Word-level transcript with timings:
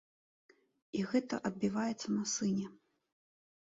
І 1.01 1.05
гэта 1.13 1.35
адбіваецца 1.51 2.07
на 2.19 2.23
сыне. 2.37 2.67